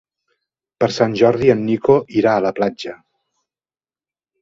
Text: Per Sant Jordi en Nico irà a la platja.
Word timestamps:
Per 0.83 0.89
Sant 0.95 1.13
Jordi 1.19 1.53
en 1.55 1.63
Nico 1.67 1.99
irà 2.23 2.35
a 2.39 2.43
la 2.49 2.55
platja. 2.63 2.99